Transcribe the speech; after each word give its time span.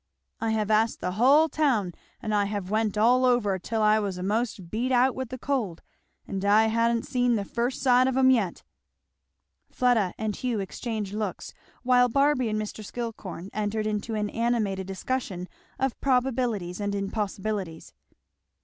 "I 0.39 0.49
have 0.49 0.71
asked 0.71 0.99
the 0.99 1.11
hull 1.11 1.47
town, 1.47 1.93
and 2.23 2.33
I 2.33 2.45
have 2.45 2.71
went 2.71 2.97
all 2.97 3.23
over, 3.23 3.59
'till 3.59 3.83
I 3.83 3.99
was 3.99 4.17
a'most 4.17 4.71
beat 4.71 4.91
out 4.91 5.13
with 5.13 5.29
the 5.29 5.37
cold, 5.37 5.83
and 6.27 6.43
I 6.43 6.69
ha'n't 6.69 7.05
seen 7.05 7.35
the 7.35 7.45
first 7.45 7.83
sight 7.83 8.07
of 8.07 8.17
'em 8.17 8.31
yet!" 8.31 8.63
Fleda 9.69 10.15
and 10.17 10.35
Hugh 10.35 10.59
exchanged 10.59 11.13
looks, 11.13 11.53
while 11.83 12.09
Barby 12.09 12.49
and 12.49 12.59
Mr. 12.59 12.83
Skillcorn 12.83 13.51
entered 13.53 13.85
into 13.85 14.15
an 14.15 14.31
animated 14.31 14.87
discussion 14.87 15.47
of 15.77 16.01
probabilities 16.01 16.79
and 16.79 16.95
impossibilities. 16.95 17.93